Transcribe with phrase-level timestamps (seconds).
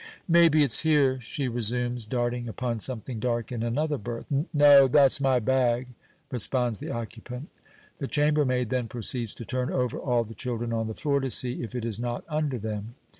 [0.27, 4.25] "Maybe it's here," she resumes, darting upon something dark in another berth.
[4.51, 5.89] "No, that's my bag,"
[6.31, 7.49] responds the occupant.
[7.99, 11.61] The chambermaid then proceeds to turn over all the children on the floor, to see
[11.61, 12.95] if it is not under them.